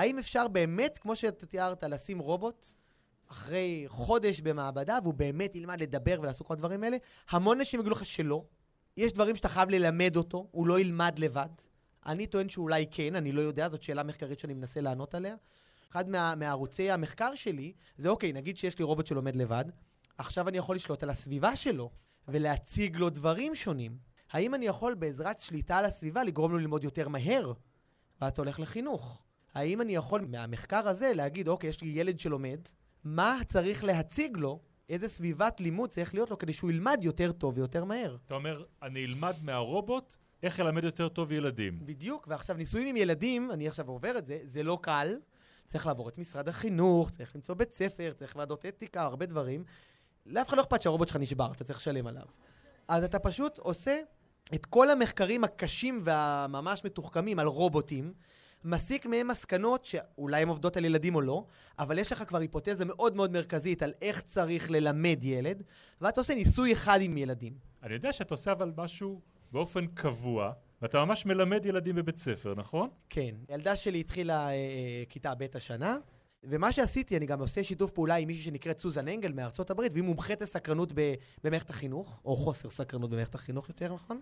[0.00, 2.66] האם אפשר באמת, כמו שאתה תיארת, לשים רובוט
[3.30, 6.96] אחרי חודש במעבדה, והוא באמת ילמד לדבר ולעשות כל הדברים האלה?
[7.30, 8.44] המון אנשים יגידו לך שלא.
[8.96, 11.48] יש דברים שאתה חייב ללמד אותו, הוא לא ילמד לבד.
[12.06, 15.34] אני טוען שאולי כן, אני לא יודע, זאת שאלה מחקרית שאני מנסה לענות עליה.
[15.90, 19.64] אחד מה, מערוצי המחקר שלי, זה אוקיי, נגיד שיש לי רובוט שלומד לבד,
[20.18, 21.90] עכשיו אני יכול לשלוט על הסביבה שלו
[22.28, 23.98] ולהציג לו דברים שונים.
[24.30, 27.52] האם אני יכול בעזרת שליטה על הסביבה לגרום לו ללמוד יותר מהר?
[28.20, 29.22] ואתה הולך לחינוך.
[29.54, 32.58] האם אני יכול מהמחקר הזה להגיד, אוקיי, יש לי ילד שלומד,
[33.04, 37.58] מה צריך להציג לו, איזה סביבת לימוד צריך להיות לו כדי שהוא ילמד יותר טוב
[37.58, 38.16] ויותר מהר?
[38.26, 41.78] אתה אומר, אני אלמד מהרובוט איך ללמד יותר טוב ילדים.
[41.84, 45.18] בדיוק, ועכשיו ניסויים עם ילדים, אני עכשיו עובר את זה, זה לא קל.
[45.68, 49.64] צריך לעבור את משרד החינוך, צריך למצוא בית ספר, צריך ועדות אתיקה, הרבה דברים.
[50.26, 52.24] לאף אחד לא אכפת שהרובוט שלך נשבר, אתה צריך לשלם עליו.
[52.88, 54.00] אז אתה פשוט עושה
[54.54, 58.12] את כל המחקרים הקשים והממש מתוחכמים על רובוטים,
[58.64, 61.44] מסיק מהם מסקנות שאולי הן עובדות על ילדים או לא,
[61.78, 65.62] אבל יש לך כבר היפותזה מאוד מאוד מרכזית על איך צריך ללמד ילד,
[66.00, 67.52] ואתה עושה ניסוי אחד עם ילדים.
[67.82, 69.20] אני יודע שאתה עושה אבל משהו
[69.52, 72.88] באופן קבוע, ואתה ממש מלמד ילדים בבית ספר, נכון?
[73.08, 73.34] כן.
[73.48, 75.96] ילדה שלי התחילה אה, אה, כיתה ב' השנה,
[76.44, 80.04] ומה שעשיתי, אני גם עושה שיתוף פעולה עם מישהי שנקראת סוזן אנגל מארצות הברית, והיא
[80.04, 80.92] מומחית לסקרנות
[81.44, 84.20] במערכת החינוך, או חוסר סקרנות במערכת החינוך יותר נכון.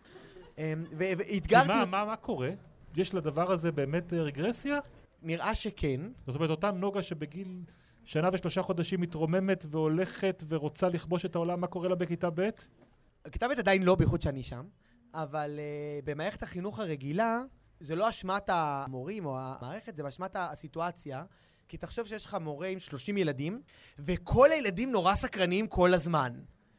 [0.58, 1.68] אמ, ואתגרתי...
[1.68, 2.50] מה, מה, מה קורה?
[2.98, 4.78] יש לדבר הזה באמת אה, רגרסיה?
[5.22, 6.00] נראה שכן.
[6.26, 7.62] זאת אומרת, אותה נוגה שבגיל
[8.04, 12.48] שנה ושלושה חודשים מתרוממת והולכת ורוצה לכבוש את העולם, מה קורה לה בכיתה ב'?
[13.32, 14.64] כיתה ב' עדיין לא, בייחוד שאני שם.
[15.14, 17.38] אבל uh, במערכת החינוך הרגילה,
[17.80, 21.24] זה לא אשמת המורים או המערכת, זה באשמת הסיטואציה.
[21.68, 23.62] כי תחשוב שיש לך מורה עם 30 ילדים,
[23.98, 26.32] וכל הילדים נורא סקרניים כל הזמן.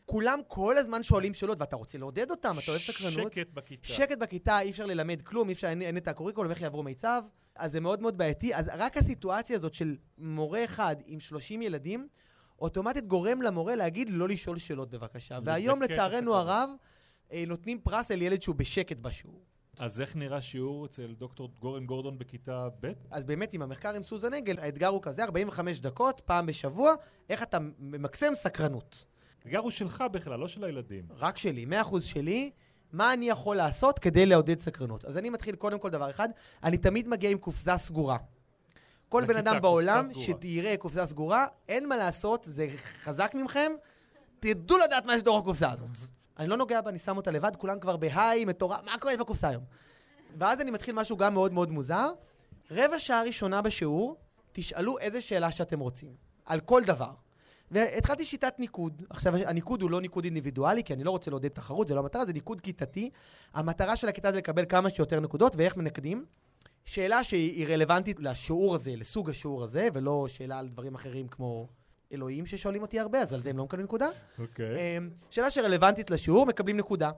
[0.10, 3.34] כולם כל הזמן שואלים שאלות, ואתה רוצה לעודד אותם, אתה אוהב סקרנות.
[3.34, 3.88] שקט בכיתה.
[3.88, 7.24] שקט בכיתה, אי אפשר ללמד כלום, אי אפשר, אין, אין את הקוריקולום, איך יעברו מיצב.
[7.56, 8.56] אז זה מאוד מאוד בעייתי.
[8.56, 12.08] אז רק הסיטואציה הזאת של מורה אחד עם 30 ילדים,
[12.60, 15.40] אוטומטית גורם למורה להגיד לא לשאול שאלות בבקשה.
[15.44, 16.70] והיום, לצערנו הרב,
[17.32, 19.46] אה, נותנים פרס על ילד שהוא בשקט בשיעור.
[19.80, 22.92] אז איך נראה שיעור אצל דוקטור גורן גורדון בכיתה ב'?
[23.12, 26.94] אז באמת, עם המחקר עם סוזן אנגל, האתגר הוא כזה, 45 דקות, פעם בשבוע,
[27.30, 29.06] איך אתה ממקסם סקרנות.
[29.46, 31.04] האתגר הוא שלך בכלל, לא של הילדים.
[31.18, 32.52] רק שלי, 100% שלי.
[32.94, 35.06] מה אני יכול לעשות כדי לעודד סקרנות?
[35.06, 36.30] אז אני מתחיל קודם כל דבר אחד,
[36.64, 38.18] אני תמיד מגיע עם קופסה סגורה.
[39.10, 43.72] כל בן אדם בעולם שתראה קופסה סגורה, אין מה לעשות, זה חזק ממכם,
[44.40, 45.90] תדעו לדעת מה יש בתוך הקופסה הזאת.
[46.40, 49.50] אני לא נוגע בה, אני שם אותה לבד, כולם כבר בהיי, מטורף, מה קורה בקופסה
[49.50, 49.64] היום?
[50.38, 52.10] ואז אני מתחיל משהו גם מאוד מאוד מוזר.
[52.72, 54.18] רבע שעה ראשונה בשיעור,
[54.52, 56.14] תשאלו איזה שאלה שאתם רוצים,
[56.46, 57.12] על כל דבר.
[57.72, 59.04] והתחלתי שיטת ניקוד.
[59.10, 62.26] עכשיו, הניקוד הוא לא ניקוד אינדיבידואלי, כי אני לא רוצה לעודד תחרות, זה לא המטרה,
[62.26, 63.10] זה ניקוד כיתתי.
[63.54, 66.26] המטרה של הכיתה זה לקבל כמה שיותר נקודות, ואיך מנקדים.
[66.86, 71.68] שאלה שהיא רלוונטית לשיעור הזה, לסוג השיעור הזה, ולא שאלה על דברים אחרים כמו
[72.14, 74.08] אלוהים ששואלים אותי הרבה, אז על זה הם לא מקבלים נקודה.
[74.40, 74.98] אוקיי.
[74.98, 77.12] אמ, שאלה שרלוונטית לשיעור, מקבלים נקודה.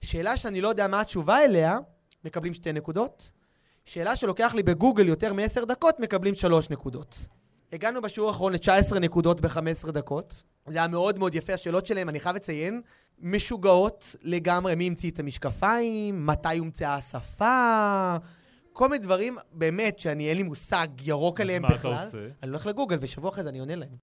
[0.00, 1.78] שאלה שאני לא יודע מה התשובה אליה,
[2.24, 3.32] מקבלים שתי נקודות.
[3.84, 7.28] שאלה שלוקח לי בגוגל יותר מעשר דקות, מקבלים שלוש נקודות.
[7.72, 10.42] הגענו בשיעור האחרון ל-19 נקודות ב-15 דקות.
[10.68, 12.82] זה היה מאוד מאוד יפה, השאלות שלהם, אני חייב לציין,
[13.18, 14.74] משוגעות לגמרי.
[14.74, 18.16] מי המציא את המשקפיים, מתי הומצאה השפה,
[18.72, 21.92] כל מיני דברים, באמת, שאני אין לי מושג ירוק עליהם אז מה בכלל.
[21.94, 22.18] אתה עושה?
[22.42, 23.96] אני הולך לגוגל, ושבוע אחרי זה אני עונה להם.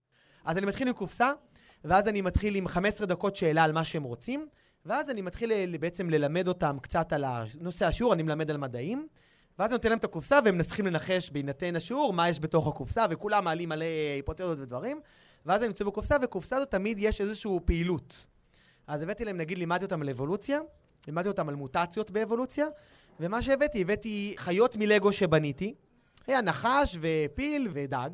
[0.45, 1.31] אז אני מתחיל עם קופסה,
[1.85, 4.47] ואז אני מתחיל עם 15 דקות שאלה על מה שהם רוצים,
[4.85, 7.25] ואז אני מתחיל ל- בעצם ללמד אותם קצת על
[7.61, 9.07] נושא השיעור, אני מלמד על מדעים,
[9.59, 13.45] ואז נותן להם את הקופסה, והם מנסחים לנחש בהינתן השיעור מה יש בתוך הקופסה, וכולם
[13.45, 15.01] מעלים מלא היפותזות ודברים,
[15.45, 18.25] ואז אני יוצא בקופסה, ובקופסה הזאת תמיד יש איזושהי פעילות.
[18.87, 20.59] אז הבאתי להם, נגיד, לימדתי אותם על אבולוציה,
[21.07, 22.65] לימדתי אותם על מוטציות באבולוציה,
[23.19, 25.73] ומה שהבאתי, הבאתי חיות מלגו שבניתי,
[26.27, 28.09] היה נחש ופיל ודג,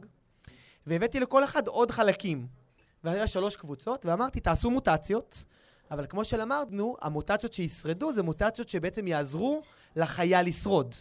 [0.87, 2.47] והבאתי לכל אחד עוד חלקים.
[3.03, 5.45] והיה שלוש קבוצות, ואמרתי, תעשו מוטציות,
[5.91, 9.61] אבל כמו שלמדנו, המוטציות שישרדו זה מוטציות שבעצם יעזרו
[9.95, 10.95] לחיה לשרוד.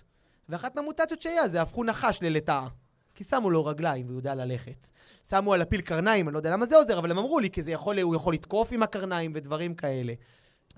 [0.51, 2.67] ואחת מהמוטציות שהיה זה הפכו נחש ללטאה.
[3.15, 4.87] כי שמו לו רגליים והוא יודע ללכת.
[5.29, 7.63] שמו על הפיל קרניים, אני לא יודע למה זה עוזר, אבל הם אמרו לי, כי
[7.63, 10.13] זה יכול, הוא יכול לתקוף עם הקרניים ודברים כאלה.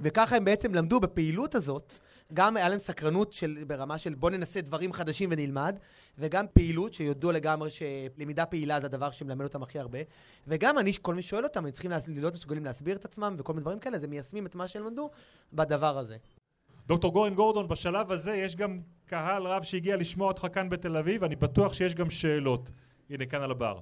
[0.00, 1.98] וככה הם בעצם למדו בפעילות הזאת,
[2.34, 5.78] גם היה להם סקרנות של, ברמה של בוא ננסה דברים חדשים ונלמד,
[6.18, 9.98] וגם פעילות, שיודעו לגמרי שלמידה פעילה זה הדבר שמלמד אותם הכי הרבה,
[10.48, 13.62] וגם אני, כל מי שואל אותם, הם צריכים להיות מסוגלים להסביר את עצמם וכל מיני
[13.62, 15.10] דברים כאלה, אז הם מיישמים את מה שהם למדו
[15.52, 16.16] בדבר הזה.
[16.86, 21.24] דוקטור גורן גורדון, בשלב הזה יש גם קהל רב שהגיע לשמוע אותך כאן בתל אביב,
[21.24, 22.70] אני בטוח שיש גם שאלות.
[23.10, 23.78] הנה, כאן על הבר.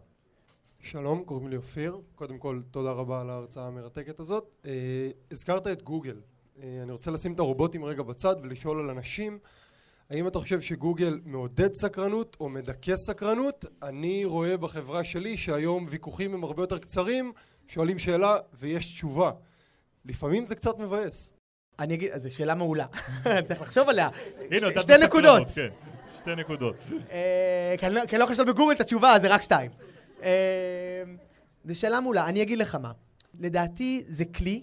[0.80, 2.00] שלום, קוראים לי אופיר.
[2.14, 4.50] קודם כל, תודה רבה על ההרצאה המרתקת הזאת.
[4.66, 4.70] אה,
[5.30, 6.20] הזכרת את גוגל.
[6.62, 9.38] אה, אני רוצה לשים את הרובוטים רגע בצד ולשאול על אנשים.
[10.10, 13.64] האם אתה חושב שגוגל מעודד סקרנות או מדכא סקרנות?
[13.82, 17.32] אני רואה בחברה שלי שהיום ויכוחים הם הרבה יותר קצרים,
[17.68, 19.30] שואלים שאלה ויש תשובה.
[20.04, 21.39] לפעמים זה קצת מבאס.
[21.80, 22.86] אני אגיד, זו שאלה מעולה,
[23.48, 24.08] צריך לחשוב עליה.
[24.50, 25.48] נתת שתי נקודות.
[25.54, 25.68] כן,
[26.18, 26.76] שתי נקודות.
[27.10, 29.70] אה, כי אני לא- כי אני לא חושב בגוגל את התשובה, זה רק שתיים.
[30.22, 31.02] אה,
[31.64, 32.92] זו שאלה מעולה, אני אגיד לך מה.
[33.40, 34.62] לדעתי זה כלי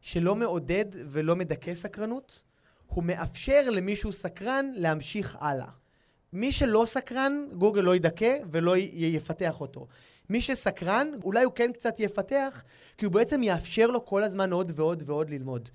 [0.00, 2.42] שלא מעודד ולא מדכא סקרנות,
[2.86, 5.66] הוא מאפשר למישהו סקרן להמשיך הלאה.
[6.32, 9.86] מי שלא סקרן, גוגל לא ידכא ולא י- יפתח אותו.
[10.30, 12.62] מי שסקרן, אולי הוא כן קצת יפתח,
[12.98, 15.68] כי הוא בעצם יאפשר לו כל הזמן עוד ועוד ועוד ללמוד.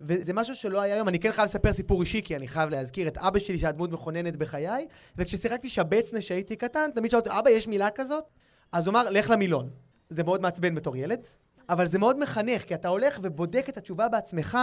[0.00, 3.08] וזה משהו שלא היה היום, אני כן חייב לספר סיפור אישי, כי אני חייב להזכיר
[3.08, 7.66] את אבא שלי, שהיה דמות מכוננת בחיי, וכששיחקתי שבצנה כשהייתי קטן, תמיד שאלתי אבא, יש
[7.66, 8.24] מילה כזאת?
[8.72, 9.70] אז הוא אמר, לך למילון.
[10.08, 11.26] זה מאוד מעצבן בתור ילד,
[11.68, 14.58] אבל זה מאוד מחנך, כי אתה הולך ובודק את התשובה בעצמך,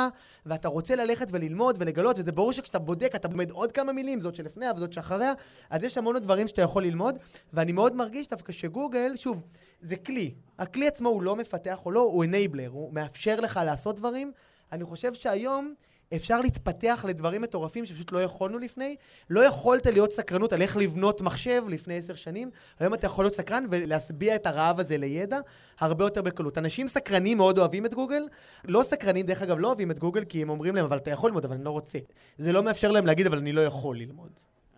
[0.46, 4.36] ואתה רוצה ללכת וללמוד ולגלות, וזה ברור שכשאתה בודק, אתה לומד עוד כמה מילים, זאת
[4.36, 5.34] שלפניה וזאת שאחריה,
[5.70, 7.16] אז יש המון דברים שאתה יכול ללמוד,
[7.54, 9.42] ואני מאוד מרגיש דווקא שגוגל, שוב,
[9.82, 10.34] זה כלי.
[10.60, 14.32] הכלי עצמו הוא לא מפתח או לא, הוא אנייבלר, הוא מאפשר לך לעשות דברים.
[14.76, 15.74] אני חושב שהיום
[16.16, 18.96] אפשר להתפתח לדברים מטורפים שפשוט לא יכולנו לפני.
[19.30, 23.34] לא יכולת להיות סקרנות על איך לבנות מחשב לפני עשר שנים, היום אתה יכול להיות
[23.34, 25.40] סקרן ולהשביע את הרעב הזה לידע
[25.80, 26.58] הרבה יותר בקלות.
[26.58, 28.28] אנשים סקרנים מאוד אוהבים את גוגל,
[28.66, 31.30] לא סקרנים, דרך אגב, לא אוהבים את גוגל כי הם אומרים להם, אבל אתה יכול
[31.30, 32.00] ללמוד, אבל אני לא רוצה.
[32.38, 34.32] זה לא מאפשר להם להגיד, אבל אני לא יכול ללמוד.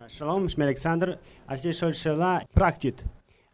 [0.08, 1.14] שלום, שמי אלכסנדר.
[1.48, 3.02] רציתי לשאול שאלה פרקטית.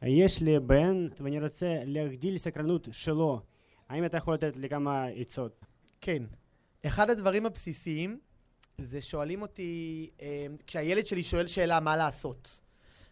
[0.03, 3.41] יש לי בן ואני רוצה להגדיל סקרנות שלו.
[3.89, 5.74] האם אתה יכול לתת לי כמה עצות?
[6.05, 6.23] כן.
[6.87, 8.19] אחד הדברים הבסיסיים
[8.79, 12.61] זה שואלים אותי, אה, כשהילד שלי שואל שאלה מה לעשות.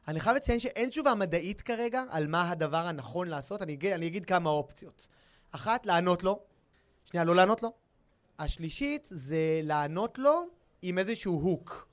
[0.09, 4.07] אני חייב לציין שאין תשובה מדעית כרגע על מה הדבר הנכון לעשות, אני אגיד, אני
[4.07, 5.09] אגיד כמה אופציות.
[5.50, 6.40] אחת, לענות לו.
[7.05, 7.72] שנייה, לא לענות לו.
[8.38, 10.46] השלישית זה לענות לו
[10.83, 11.88] עם איזשהו הוק.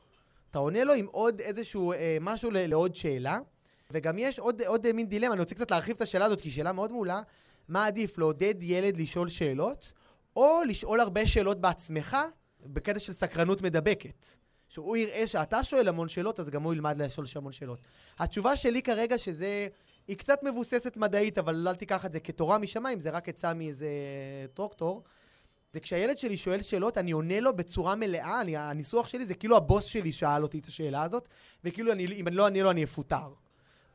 [0.52, 3.40] אתה עונה לו עם עוד איזשהו אה, משהו לעוד שאלה.
[3.92, 6.48] וגם יש עוד, עוד אה, מין דילמה, אני רוצה קצת להרחיב את השאלה הזאת, כי
[6.48, 7.22] היא שאלה מאוד מעולה.
[7.68, 9.94] מה עדיף, לעודד ילד לשאול שאלות,
[10.40, 12.18] או לשאול הרבה שאלות בעצמך,
[12.66, 14.28] בקטע של סקרנות מדבקת.
[14.70, 17.80] שהוא יראה שאתה שואל המון שאלות, אז גם הוא ילמד לשאול המון שאלות.
[18.20, 19.68] התשובה שלי כרגע שזה...
[20.08, 23.88] היא קצת מבוססת מדעית, אבל אל תיקח את זה כתורה משמיים, זה רק עצה מאיזה
[24.54, 25.04] טרוקטור.
[25.74, 29.58] זה כשהילד שלי שואל שאלות, אני עונה לו בצורה מלאה, אני, הניסוח שלי זה כאילו
[29.58, 31.28] הבוס שלי שאל אותי את השאלה הזאת,
[31.64, 33.34] וכאילו אני, אם אני לא אענה לו אני אפוטר.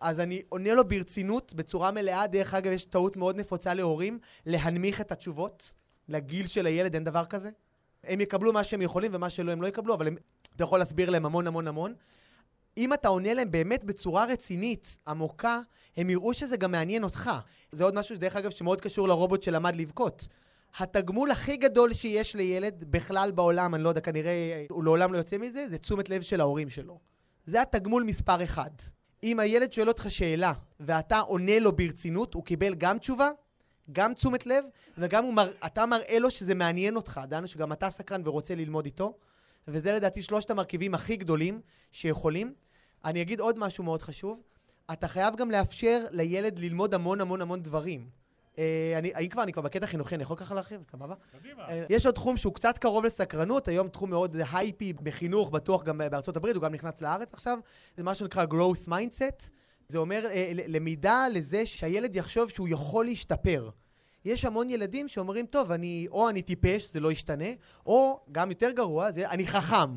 [0.01, 2.27] אז אני עונה לו ברצינות, בצורה מלאה.
[2.27, 5.75] דרך אגב, יש טעות מאוד נפוצה להורים להנמיך את התשובות.
[6.09, 7.51] לגיל של הילד אין דבר כזה.
[8.05, 10.17] הם יקבלו מה שהם יכולים ומה שלא הם לא יקבלו, אבל הם,
[10.57, 11.95] אתה יכול להסביר להם המון המון המון.
[12.77, 15.61] אם אתה עונה להם באמת בצורה רצינית, עמוקה,
[15.97, 17.31] הם יראו שזה גם מעניין אותך.
[17.73, 20.29] זה עוד משהו, דרך אגב, שמאוד קשור לרובוט שלמד לבכות.
[20.79, 25.39] התגמול הכי גדול שיש לילד בכלל בעולם, אני לא יודע, כנראה הוא לעולם לא יוצא
[25.39, 26.99] מזה, זה תשומת לב של ההורים שלו.
[27.47, 28.71] זה התגמול מספר אחד.
[29.23, 33.31] אם הילד שואל אותך שאלה ואתה עונה לו ברצינות, הוא קיבל גם תשובה,
[33.93, 34.65] גם תשומת לב,
[34.99, 35.51] וגם מר...
[35.67, 39.15] אתה מראה לו שזה מעניין אותך, דנו שגם אתה סקרן ורוצה ללמוד איתו,
[39.69, 41.61] וזה לדעתי שלושת המרכיבים הכי גדולים
[41.93, 42.55] שיכולים.
[43.05, 44.43] אני אגיד עוד משהו מאוד חשוב,
[44.93, 48.09] אתה חייב גם לאפשר לילד ללמוד המון המון המון דברים.
[48.59, 50.83] אה, אני, אני כבר, אני כבר בקטע חינוכי, אני יכול ככה להרחיב?
[50.91, 51.15] סבבה?
[51.41, 51.69] קדימה.
[51.69, 55.99] אה, יש עוד תחום שהוא קצת קרוב לסקרנות, היום תחום מאוד הייפי בחינוך, בטוח גם
[55.99, 57.59] בארצות הברית, הוא גם נכנס לארץ עכשיו,
[57.97, 59.51] זה מה שנקרא growth mindset.
[59.95, 63.71] זה אומר אה, למידה לזה שהילד יחשוב שהוא יכול להשתפר.
[64.25, 67.45] יש המון ילדים שאומרים, טוב, אני, או אני טיפש, זה לא ישתנה,
[67.87, 69.97] או, גם יותר גרוע, זה אני חכם.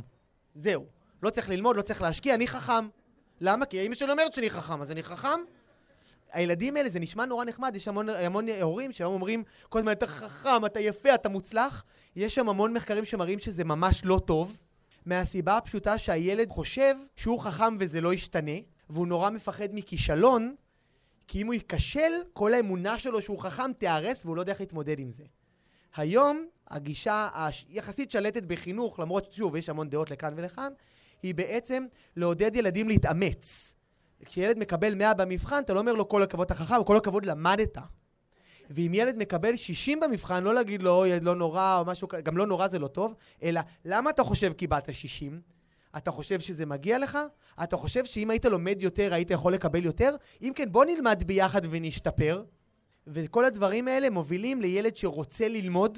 [0.56, 0.86] זהו.
[1.24, 2.88] לא צריך ללמוד, לא צריך להשקיע, אני חכם.
[3.42, 3.66] למה?
[3.66, 5.40] כי אמא שלי אומרת שאני חכם, אז אני חכם?
[6.32, 10.08] הילדים האלה, זה נשמע נורא נחמד, יש המון, המון הורים שהיום אומרים כל הזמן, אתה
[10.08, 11.84] חכם, אתה יפה, אתה מוצלח.
[12.16, 14.64] יש שם המון מחקרים שמראים שזה ממש לא טוב,
[15.06, 18.58] מהסיבה הפשוטה שהילד חושב שהוא חכם וזה לא ישתנה,
[18.90, 20.56] והוא נורא מפחד מכישלון,
[21.28, 25.00] כי אם הוא ייכשל, כל האמונה שלו שהוא חכם תיהרס והוא לא יודע איך להתמודד
[25.00, 25.24] עם זה.
[25.96, 27.30] היום, הגישה
[27.70, 30.72] היחסית שלטת בחינוך, למרות ששוב, יש המון דעות לכאן ולכאן,
[31.24, 33.74] היא בעצם לעודד ילדים להתאמץ.
[34.26, 37.78] כשילד מקבל 100 במבחן, אתה לא אומר לו כל הכבוד אתה חכם, כל הכבוד למדת.
[38.70, 42.48] ואם ילד מקבל 60 במבחן, לא להגיד לו, אוי, לא נורא, או משהו גם לא
[42.48, 45.42] נורא זה לא טוב, אלא, למה אתה חושב קיבלת 60?
[45.98, 47.18] אתה חושב שזה מגיע לך?
[47.64, 50.16] אתה חושב שאם היית לומד יותר, היית יכול לקבל יותר?
[50.42, 52.44] אם כן, בוא נלמד ביחד ונשתפר.
[53.08, 55.98] וכל הדברים האלה מובילים לילד שרוצה ללמוד,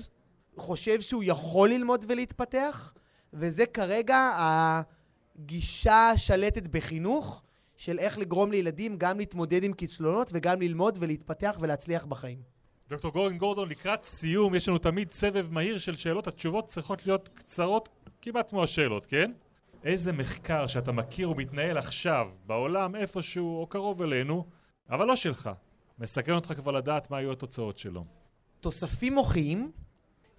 [0.58, 2.94] חושב שהוא יכול ללמוד ולהתפתח,
[3.34, 7.42] וזה כרגע הגישה השלטת בחינוך.
[7.80, 12.42] של איך לגרום לילדים גם להתמודד עם כישלונות וגם ללמוד ולהתפתח ולהצליח בחיים.
[12.90, 17.30] דוקטור גורן גורדון, לקראת סיום, יש לנו תמיד סבב מהיר של שאלות, התשובות צריכות להיות
[17.34, 17.90] קצרות
[18.22, 19.32] כמעט כמו השאלות, כן?
[19.84, 24.46] איזה מחקר שאתה מכיר ומתנהל עכשיו, בעולם, איפשהו או קרוב אלינו,
[24.90, 25.50] אבל לא שלך,
[26.00, 28.06] מסכן אותך כבר לדעת מה היו התוצאות שלו.
[28.60, 29.72] תוספים מוחיים,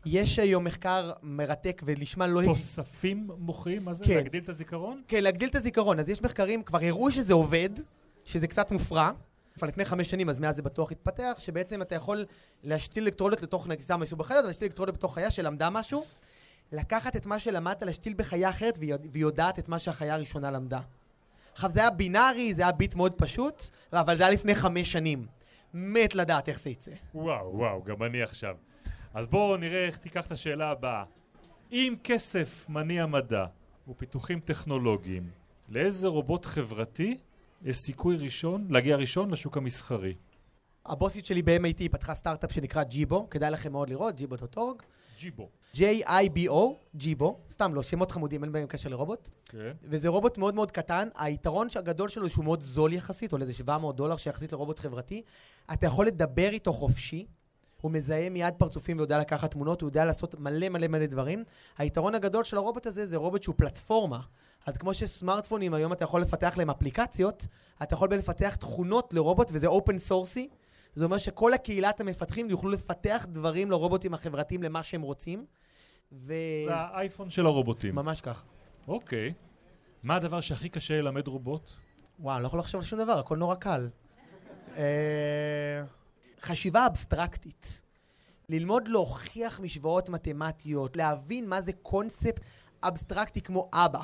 [0.07, 2.42] יש היום מחקר מרתק ולשמה לא...
[2.44, 3.85] תוספים מוחיים?
[3.85, 4.05] מה זה?
[4.05, 4.14] כן.
[4.14, 5.03] להגדיל את הזיכרון?
[5.09, 6.00] כן, להגדיל את הזיכרון.
[6.00, 7.70] אז יש מחקרים, כבר הראו שזה עובד,
[8.24, 9.11] שזה קצת מופרע.
[9.55, 12.26] כבר לפני חמש שנים, אז מאז זה בטוח התפתח, שבעצם אתה יכול
[12.64, 16.05] להשתיל אלקטרודות לתוך נגיסה מסוג בחיות, להשתיל אלקטרודות בתוך חיה שלמדה משהו,
[16.72, 20.80] לקחת את מה שלמדת, להשתיל בחיה אחרת, והיא יודעת את מה שהחיה הראשונה למדה.
[21.52, 25.26] עכשיו, זה היה בינארי, זה היה ביט מאוד פשוט, אבל זה היה לפני חמש שנים.
[25.74, 26.92] מת לדעת איך זה יצא.
[27.14, 28.56] וואו, וואו, גם אני עכשיו.
[29.14, 31.04] אז בואו נראה איך תיקח את השאלה הבאה.
[31.72, 33.44] אם כסף מניע מדע
[33.88, 35.30] ופיתוחים טכנולוגיים,
[35.68, 37.18] לאיזה רובוט חברתי
[37.62, 40.14] יש סיכוי ראשון, להגיע ראשון לשוק המסחרי?
[40.87, 44.83] הבוסית שלי ב-MIT פתחה סטארט-אפ שנקרא ג'יבו, כדאי לכם מאוד לראות, ג'יבו.org.
[45.20, 45.48] ג'יבו.
[45.74, 49.30] J-I-B-O, ג'יבו, סתם לא, שמות חמודים, אין בהם קשר לרובוט.
[49.44, 49.72] כן.
[49.85, 53.96] וזה רובוט מאוד מאוד קטן, היתרון הגדול שלו שהוא מאוד זול יחסית, עולה איזה 700
[53.96, 55.22] דולר שיחסית לרובוט חברתי.
[55.72, 57.26] אתה יכול לדבר איתו חופשי,
[57.80, 61.44] הוא מזהה מיד פרצופים ויודע לקחת תמונות, הוא יודע לעשות מלא מלא מלא דברים.
[61.78, 64.20] היתרון הגדול של הרובוט הזה זה רובוט שהוא פלטפורמה.
[64.66, 67.46] אז כמו שסמארטפונים היום אתה יכול לפתח להם אפליקציות,
[67.83, 70.48] אתה יכול לפתח תכונות לרובוט וזה אופן סורסי.
[70.94, 75.44] זה אומר שכל הקהילת המפתחים יוכלו לפתח דברים לרובוטים החברתיים למה שהם רוצים.
[76.12, 76.35] ו...
[76.66, 77.94] זה האייפון של הרובוטים.
[77.94, 78.44] ממש ככה.
[78.88, 79.33] אוקיי.
[80.03, 81.70] מה הדבר שהכי קשה ללמד רובוט?
[82.18, 83.88] וואו, אני לא יכול לחשוב על שום דבר, הכל נורא קל.
[84.76, 85.83] אה,
[86.40, 87.83] חשיבה אבסטרקטית.
[88.48, 92.40] ללמוד להוכיח משוואות מתמטיות, להבין מה זה קונספט
[92.83, 94.00] אבסטרקטי כמו אבא.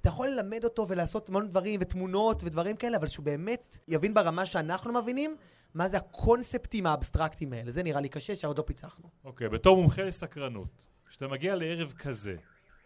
[0.00, 4.46] אתה יכול ללמד אותו ולעשות המון דברים ותמונות ודברים כאלה, אבל שהוא באמת יבין ברמה
[4.46, 5.36] שאנחנו מבינים
[5.74, 7.72] מה זה הקונספטים האבסטרקטיים האלה.
[7.72, 9.08] זה נראה לי קשה שעוד לא פיצחנו.
[9.24, 12.36] אוקיי, בתור מומחה לסקרנות, כשאתה מגיע לערב כזה,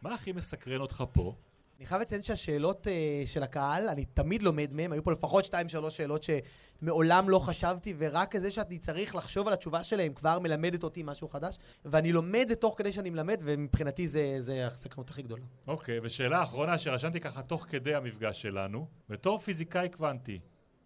[0.02, 1.34] מה הכי מסקרן אותך פה?
[1.78, 2.90] אני חייב לציין שהשאלות uh,
[3.28, 8.36] של הקהל, אני תמיד לומד מהם, היו פה לפחות 2-3 שאלות שמעולם לא חשבתי, ורק
[8.36, 12.74] זה שאני צריך לחשוב על התשובה שלהם כבר מלמדת אותי משהו חדש, ואני לומד תוך
[12.78, 15.44] כדי שאני מלמד, ומבחינתי זה, זה הסקרנות הכי גדולה.
[15.66, 20.40] אוקיי, ושאלה אחרונה שרשמתי ככה תוך כדי המפגש שלנו, בתור פיזיקאי קוונטי,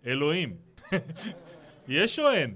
[0.07, 0.57] אלוהים,
[1.89, 2.55] יש או אין?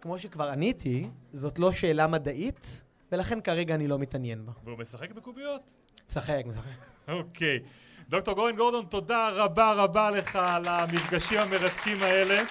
[0.00, 4.52] כמו שכבר עניתי, זאת לא שאלה מדעית, ולכן כרגע אני לא מתעניין בה.
[4.64, 5.60] והוא משחק בקוביות?
[6.10, 6.70] משחק, משחק.
[7.08, 7.58] אוקיי.
[8.08, 12.42] דוקטור גורן גורדון, תודה רבה רבה לך על המפגשים המרתקים האלה.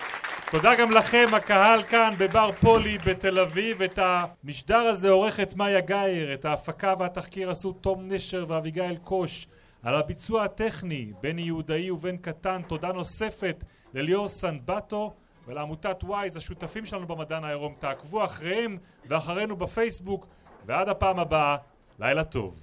[0.52, 3.82] תודה גם לכם, הקהל כאן בבר פולי בתל אביב.
[3.82, 9.48] את המשדר הזה עורכת מאיה גאייר, את ההפקה והתחקיר עשו תום נשר ואביגיל קוש.
[9.84, 15.14] על הביצוע הטכני, בני יהודאי ובן קטן, תודה נוספת לליאור סנבטו
[15.48, 17.76] ולעמותת וויז, השותפים שלנו במדען העירום.
[17.80, 20.28] תעקבו אחריהם ואחרינו בפייסבוק,
[20.66, 21.58] ועד הפעם הבאה,
[22.00, 22.62] לילה טוב.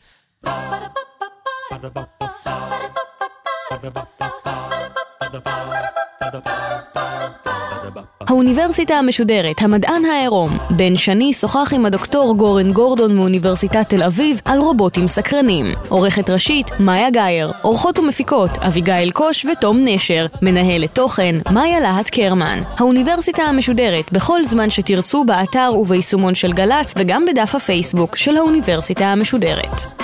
[8.28, 10.58] האוניברסיטה המשודרת, המדען העירום.
[10.70, 15.66] בן שני שוחח עם הדוקטור גורן גורדון מאוניברסיטת תל אביב על רובוטים סקרנים.
[15.88, 17.52] עורכת ראשית, מאיה גאייר.
[17.62, 20.26] עורכות ומפיקות, אביגיל קוש ותום נשר.
[20.42, 22.58] מנהלת תוכן, מאיה להט קרמן.
[22.78, 30.02] האוניברסיטה המשודרת, בכל זמן שתרצו באתר וביישומון של גל"צ וגם בדף הפייסבוק של האוניברסיטה המשודרת.